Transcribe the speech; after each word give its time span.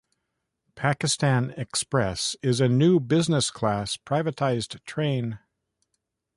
Pakistan 0.73 1.51
Express 1.57 2.35
is 2.41 2.59
a 2.59 2.67
new 2.67 2.99
business 2.99 3.51
class 3.51 3.97
privatized 3.97 4.83
train. 4.83 5.37